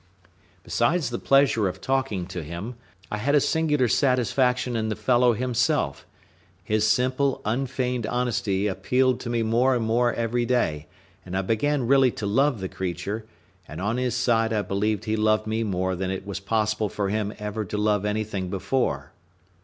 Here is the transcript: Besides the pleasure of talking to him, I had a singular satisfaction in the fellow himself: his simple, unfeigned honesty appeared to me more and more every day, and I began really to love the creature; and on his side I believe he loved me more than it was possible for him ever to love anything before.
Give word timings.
Besides 0.63 1.11
the 1.11 1.19
pleasure 1.19 1.67
of 1.67 1.79
talking 1.79 2.25
to 2.25 2.41
him, 2.41 2.73
I 3.11 3.17
had 3.17 3.35
a 3.35 3.39
singular 3.39 3.87
satisfaction 3.87 4.75
in 4.75 4.89
the 4.89 4.95
fellow 4.95 5.33
himself: 5.33 6.07
his 6.63 6.87
simple, 6.87 7.39
unfeigned 7.45 8.07
honesty 8.07 8.65
appeared 8.65 9.19
to 9.19 9.29
me 9.29 9.43
more 9.43 9.75
and 9.75 9.85
more 9.85 10.11
every 10.11 10.43
day, 10.43 10.87
and 11.23 11.37
I 11.37 11.43
began 11.43 11.85
really 11.85 12.09
to 12.13 12.25
love 12.25 12.61
the 12.61 12.67
creature; 12.67 13.27
and 13.67 13.79
on 13.79 13.97
his 13.97 14.15
side 14.15 14.51
I 14.51 14.63
believe 14.63 15.03
he 15.03 15.15
loved 15.15 15.45
me 15.45 15.61
more 15.61 15.95
than 15.95 16.09
it 16.09 16.25
was 16.25 16.39
possible 16.39 16.89
for 16.89 17.09
him 17.09 17.31
ever 17.37 17.63
to 17.65 17.77
love 17.77 18.03
anything 18.03 18.49
before. 18.49 19.11